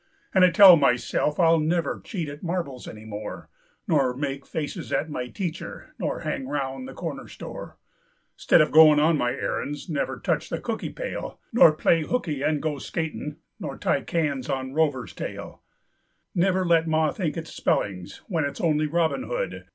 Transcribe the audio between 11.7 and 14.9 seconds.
play hooky an' go skatin', Nor tie cans on